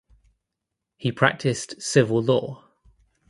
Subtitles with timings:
[0.97, 2.67] He practiced civil law.